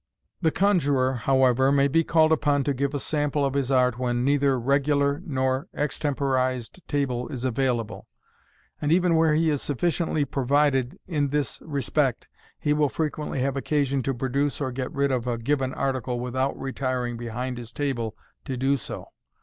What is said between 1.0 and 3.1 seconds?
however, may be called upon to give a